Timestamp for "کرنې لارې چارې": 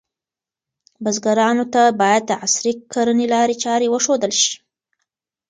2.93-3.87